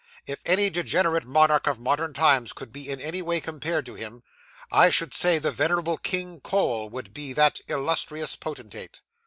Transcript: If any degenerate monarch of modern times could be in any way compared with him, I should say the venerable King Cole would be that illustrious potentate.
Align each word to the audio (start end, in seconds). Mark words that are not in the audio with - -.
If 0.25 0.41
any 0.47 0.71
degenerate 0.71 1.25
monarch 1.25 1.67
of 1.67 1.77
modern 1.77 2.15
times 2.15 2.53
could 2.53 2.71
be 2.71 2.89
in 2.89 2.99
any 2.99 3.21
way 3.21 3.39
compared 3.39 3.87
with 3.87 3.99
him, 3.99 4.23
I 4.71 4.89
should 4.89 5.13
say 5.13 5.37
the 5.37 5.51
venerable 5.51 5.99
King 5.99 6.39
Cole 6.39 6.89
would 6.89 7.13
be 7.13 7.33
that 7.33 7.61
illustrious 7.67 8.35
potentate. 8.35 9.01